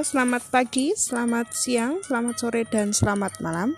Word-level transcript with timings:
selamat 0.00 0.48
pagi, 0.48 0.96
selamat 0.96 1.52
siang, 1.52 2.00
selamat 2.00 2.40
sore, 2.40 2.64
dan 2.64 2.88
selamat 2.96 3.36
malam. 3.44 3.76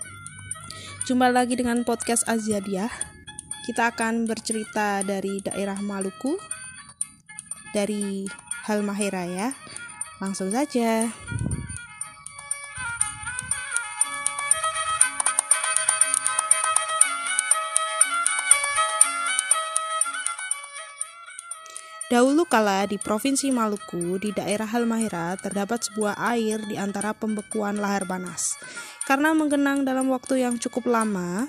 Jumpa 1.03 1.27
lagi 1.27 1.59
dengan 1.59 1.83
podcast 1.83 2.23
Aziadiah. 2.31 2.87
Kita 3.67 3.91
akan 3.91 4.23
bercerita 4.23 5.03
dari 5.03 5.43
daerah 5.43 5.75
Maluku, 5.83 6.39
dari 7.75 8.23
Halmahera 8.71 9.27
ya. 9.27 9.51
Langsung 10.23 10.47
saja. 10.47 11.11
Dahulu 22.11 22.43
kala 22.43 22.83
di 22.91 22.99
Provinsi 22.99 23.55
Maluku, 23.55 24.19
di 24.19 24.35
daerah 24.35 24.67
Halmahera, 24.67 25.39
terdapat 25.39 25.87
sebuah 25.87 26.19
air 26.19 26.59
di 26.67 26.75
antara 26.75 27.15
pembekuan 27.15 27.79
lahar 27.79 28.03
panas. 28.03 28.59
Karena 29.07 29.31
menggenang 29.31 29.87
dalam 29.87 30.11
waktu 30.11 30.43
yang 30.43 30.59
cukup 30.59 30.91
lama, 30.91 31.47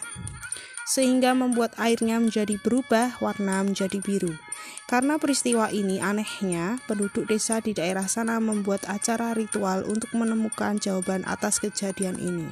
sehingga 0.87 1.35
membuat 1.35 1.75
airnya 1.83 2.23
menjadi 2.23 2.63
berubah 2.63 3.19
warna 3.19 3.67
menjadi 3.67 3.99
biru. 3.99 4.39
Karena 4.87 5.19
peristiwa 5.19 5.67
ini 5.67 5.99
anehnya, 5.99 6.79
penduduk 6.87 7.27
desa 7.27 7.59
di 7.59 7.75
daerah 7.75 8.07
sana 8.07 8.39
membuat 8.39 8.87
acara 8.87 9.35
ritual 9.35 9.83
untuk 9.91 10.15
menemukan 10.15 10.79
jawaban 10.79 11.27
atas 11.27 11.59
kejadian 11.59 12.23
ini. 12.23 12.47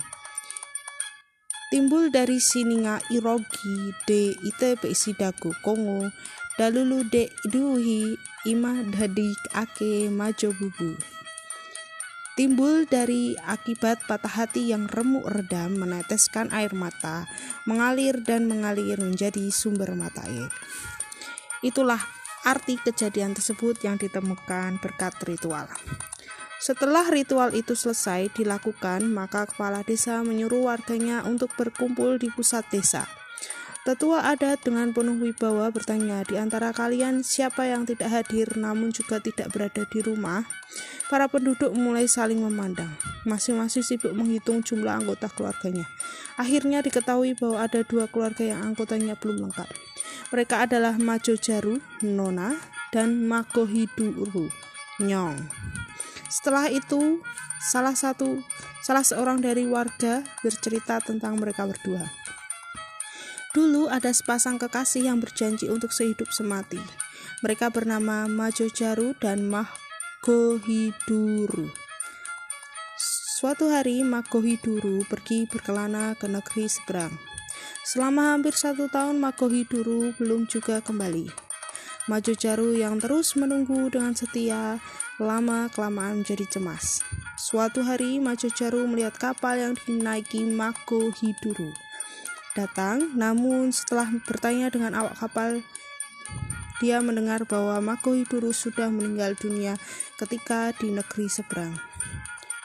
Timbul 1.71 2.11
dari 2.11 2.43
sininga 2.43 2.99
irogi 3.15 3.95
de 4.03 4.35
ite 4.43 4.75
sidaku 4.91 5.55
kongo 5.63 6.11
dalulu 6.61 7.09
de 7.09 7.33
duhi 7.49 8.21
ima 8.45 8.85
dadi 8.85 9.33
ake 9.57 10.13
majo 10.13 10.53
bubu. 10.53 10.93
Timbul 12.37 12.85
dari 12.85 13.33
akibat 13.33 14.05
patah 14.05 14.45
hati 14.45 14.69
yang 14.69 14.85
remuk 14.85 15.25
redam 15.25 15.81
meneteskan 15.81 16.53
air 16.53 16.77
mata, 16.77 17.25
mengalir 17.65 18.21
dan 18.21 18.45
mengalir 18.45 19.01
menjadi 19.01 19.49
sumber 19.49 19.97
mata 19.97 20.21
air. 20.29 20.53
Itulah 21.65 22.05
arti 22.45 22.77
kejadian 22.77 23.33
tersebut 23.33 23.81
yang 23.81 23.97
ditemukan 23.97 24.77
berkat 24.85 25.17
ritual. 25.25 25.65
Setelah 26.61 27.09
ritual 27.09 27.57
itu 27.57 27.73
selesai 27.73 28.37
dilakukan, 28.37 29.09
maka 29.09 29.49
kepala 29.49 29.81
desa 29.81 30.21
menyuruh 30.21 30.69
warganya 30.69 31.25
untuk 31.25 31.57
berkumpul 31.57 32.21
di 32.21 32.29
pusat 32.29 32.69
desa. 32.69 33.20
Tetua 33.91 34.23
adat 34.23 34.63
dengan 34.63 34.95
penuh 34.95 35.19
wibawa 35.19 35.67
bertanya, 35.75 36.23
di 36.23 36.39
antara 36.39 36.71
kalian 36.71 37.27
siapa 37.27 37.67
yang 37.67 37.83
tidak 37.83 38.07
hadir 38.07 38.47
namun 38.55 38.95
juga 38.95 39.19
tidak 39.19 39.51
berada 39.51 39.83
di 39.83 39.99
rumah? 39.99 40.47
Para 41.11 41.27
penduduk 41.27 41.75
mulai 41.75 42.07
saling 42.07 42.39
memandang. 42.39 42.87
Masing-masing 43.27 43.83
sibuk 43.83 44.15
menghitung 44.15 44.63
jumlah 44.63 44.95
anggota 44.95 45.27
keluarganya. 45.27 45.91
Akhirnya 46.39 46.87
diketahui 46.87 47.35
bahwa 47.35 47.67
ada 47.67 47.83
dua 47.83 48.07
keluarga 48.07 48.55
yang 48.55 48.63
anggotanya 48.63 49.19
belum 49.19 49.51
lengkap. 49.51 49.67
Mereka 50.31 50.71
adalah 50.71 50.95
Majo 50.95 51.35
Jaru, 51.35 51.83
Nona, 52.07 52.63
dan 52.95 53.27
Magohiduru, 53.27 54.55
Nyong. 55.03 55.51
Setelah 56.31 56.71
itu, 56.71 57.27
salah 57.59 57.99
satu 57.99 58.39
salah 58.87 59.03
seorang 59.03 59.43
dari 59.43 59.67
warga 59.67 60.23
bercerita 60.47 61.03
tentang 61.03 61.43
mereka 61.43 61.67
berdua. 61.67 62.20
Dulu 63.51 63.91
ada 63.91 64.15
sepasang 64.15 64.63
kekasih 64.63 65.11
yang 65.11 65.19
berjanji 65.19 65.67
untuk 65.67 65.91
sehidup 65.91 66.31
semati. 66.31 66.79
Mereka 67.43 67.75
bernama 67.75 68.31
Majo 68.31 68.71
Jaru 68.71 69.19
dan 69.19 69.51
Magohiduru. 69.51 70.95
Suatu 73.43 73.75
hari 73.75 74.07
Magohiduru 74.07 75.03
pergi 75.11 75.51
berkelana 75.51 76.15
ke 76.15 76.31
negeri 76.31 76.71
seberang. 76.71 77.11
Selama 77.83 78.39
hampir 78.39 78.55
satu 78.55 78.87
tahun 78.87 79.19
Magohiduru 79.19 80.15
belum 80.15 80.47
juga 80.47 80.79
kembali. 80.79 81.51
Majo 82.07 82.39
Jaru 82.39 82.79
yang 82.79 83.03
terus 83.03 83.35
menunggu 83.35 83.91
dengan 83.91 84.15
setia 84.15 84.79
lama-kelamaan 85.19 86.23
menjadi 86.23 86.47
cemas. 86.47 87.03
Suatu 87.35 87.83
hari, 87.83 88.23
Majo 88.23 88.47
Jaru 88.47 88.87
melihat 88.87 89.19
kapal 89.19 89.59
yang 89.59 89.75
dinaiki 89.75 90.47
Mako 90.47 91.11
Hiduru. 91.11 91.90
Datang, 92.59 93.15
namun 93.15 93.71
setelah 93.71 94.11
bertanya 94.27 94.75
dengan 94.75 94.99
awak 94.99 95.15
kapal, 95.23 95.63
dia 96.83 96.99
mendengar 96.99 97.45
bahwa 97.45 97.79
Mako 97.79 98.17
Hiduru 98.17 98.51
sudah 98.57 98.89
meninggal 98.89 99.37
dunia 99.37 99.77
ketika 100.17 100.73
di 100.75 100.91
negeri 100.91 101.29
seberang. 101.31 101.77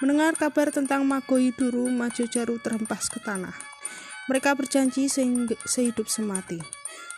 Mendengar 0.01 0.33
kabar 0.39 0.73
tentang 0.73 1.05
Mako 1.05 1.37
Hiduru, 1.37 1.91
Majo 1.91 2.25
Jaru 2.25 2.57
terhempas 2.57 3.11
ke 3.11 3.21
tanah. 3.21 3.53
Mereka 4.25 4.57
berjanji 4.57 5.05
sehidup 5.69 6.09
semati. 6.09 6.57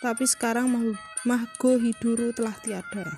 Tapi 0.03 0.27
sekarang 0.27 0.67
Mago 1.23 1.73
Hiduru 1.79 2.35
telah 2.35 2.53
tiada. 2.59 3.15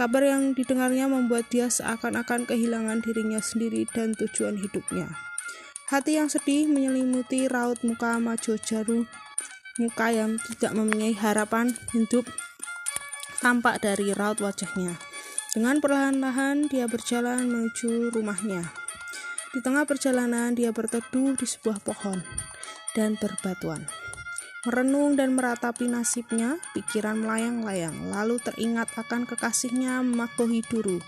Kabar 0.00 0.24
yang 0.24 0.54
didengarnya 0.54 1.10
membuat 1.10 1.50
dia 1.50 1.68
seakan-akan 1.68 2.46
kehilangan 2.46 3.02
dirinya 3.02 3.42
sendiri 3.42 3.84
dan 3.90 4.14
tujuan 4.14 4.56
hidupnya. 4.56 5.27
Hati 5.88 6.20
yang 6.20 6.28
sedih 6.28 6.68
menyelimuti 6.68 7.48
raut 7.48 7.80
muka 7.80 8.20
Majo 8.20 8.60
Jaru, 8.60 9.08
muka 9.80 10.12
yang 10.12 10.36
tidak 10.36 10.76
mempunyai 10.76 11.16
harapan 11.16 11.72
hidup 11.96 12.28
tampak 13.40 13.80
dari 13.80 14.12
raut 14.12 14.36
wajahnya. 14.36 15.00
Dengan 15.56 15.80
perlahan-lahan 15.80 16.68
dia 16.68 16.84
berjalan 16.84 17.48
menuju 17.48 18.12
rumahnya. 18.12 18.68
Di 19.56 19.64
tengah 19.64 19.88
perjalanan 19.88 20.52
dia 20.52 20.76
berteduh 20.76 21.32
di 21.40 21.48
sebuah 21.48 21.80
pohon 21.80 22.20
dan 22.92 23.16
berbatuan. 23.16 23.88
Merenung 24.68 25.16
dan 25.16 25.32
meratapi 25.32 25.88
nasibnya, 25.88 26.60
pikiran 26.76 27.16
melayang-layang, 27.16 28.12
lalu 28.12 28.36
teringat 28.44 28.92
akan 28.92 29.24
kekasihnya 29.24 30.04
Makohiduru. 30.04 31.00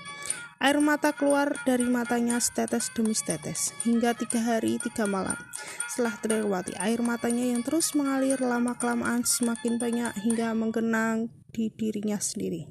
Air 0.61 0.77
mata 0.85 1.17
keluar 1.17 1.57
dari 1.65 1.89
matanya 1.89 2.37
setetes 2.37 2.93
demi 2.93 3.17
setetes, 3.17 3.73
hingga 3.81 4.13
tiga 4.13 4.45
hari 4.45 4.77
tiga 4.77 5.09
malam. 5.09 5.41
Setelah 5.89 6.21
terlewati 6.21 6.77
air 6.77 7.01
matanya 7.01 7.49
yang 7.49 7.65
terus 7.65 7.97
mengalir 7.97 8.37
lama-kelamaan 8.37 9.25
semakin 9.25 9.81
banyak 9.81 10.13
hingga 10.21 10.53
menggenang 10.53 11.33
di 11.57 11.73
dirinya 11.73 12.21
sendiri. 12.21 12.69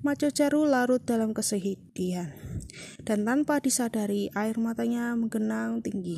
Maco 0.00 0.32
Jaru 0.32 0.64
larut 0.64 1.04
dalam 1.04 1.36
kesedihan, 1.36 2.32
dan 3.04 3.28
tanpa 3.28 3.60
disadari 3.60 4.32
air 4.32 4.56
matanya 4.56 5.12
menggenang 5.12 5.84
tinggi 5.84 6.16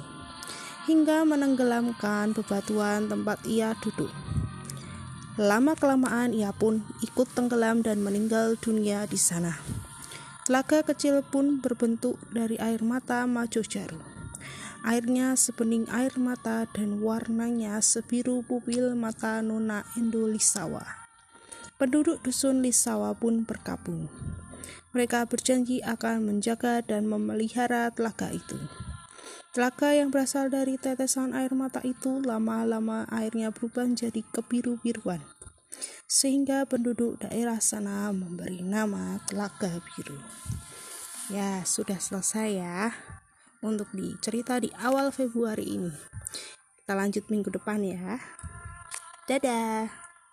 hingga 0.87 1.27
menenggelamkan 1.27 2.31
bebatuan 2.31 3.11
tempat 3.11 3.43
ia 3.51 3.75
duduk. 3.83 4.11
Lama-kelamaan 5.35 6.31
ia 6.31 6.55
pun 6.55 6.87
ikut 7.03 7.27
tenggelam 7.35 7.83
dan 7.83 8.07
meninggal 8.07 8.55
dunia 8.63 9.03
di 9.11 9.19
sana. 9.19 9.82
Telaga 10.53 10.85
kecil 10.85 11.25
pun 11.25 11.65
berbentuk 11.65 12.21
dari 12.29 12.61
air 12.61 12.85
mata 12.85 13.25
Majo 13.25 13.65
Jaru. 13.65 13.97
Airnya 14.85 15.33
sebening 15.33 15.89
air 15.89 16.13
mata 16.21 16.69
dan 16.77 17.01
warnanya 17.01 17.81
sebiru 17.81 18.45
pupil 18.45 18.93
mata 18.93 19.41
Nona 19.41 19.81
Endo 19.97 20.29
Lisawa. 20.29 21.09
Penduduk 21.81 22.21
dusun 22.21 22.61
Lisawa 22.61 23.17
pun 23.17 23.49
berkabung. 23.49 24.13
Mereka 24.93 25.25
berjanji 25.25 25.81
akan 25.81 26.29
menjaga 26.29 26.85
dan 26.85 27.09
memelihara 27.09 27.89
telaga 27.89 28.29
itu. 28.29 28.61
Telaga 29.57 29.97
yang 29.97 30.13
berasal 30.13 30.53
dari 30.53 30.77
tetesan 30.77 31.33
air 31.33 31.57
mata 31.57 31.81
itu 31.81 32.21
lama-lama 32.21 33.09
airnya 33.09 33.57
berubah 33.57 33.89
menjadi 33.89 34.21
kebiru-biruan. 34.37 35.25
Sehingga 36.11 36.67
penduduk 36.67 37.23
daerah 37.23 37.63
sana 37.63 38.11
memberi 38.11 38.61
nama 38.61 39.23
Telaga 39.31 39.81
Biru. 39.81 40.19
Ya, 41.31 41.65
sudah 41.65 41.97
selesai 41.97 42.49
ya 42.59 42.93
untuk 43.63 43.89
dicerita 43.95 44.59
di 44.59 44.69
awal 44.77 45.15
Februari 45.15 45.79
ini. 45.79 45.95
Kita 46.83 46.99
lanjut 46.99 47.31
minggu 47.31 47.49
depan 47.55 47.81
ya. 47.87 48.19
Dadah. 49.31 50.02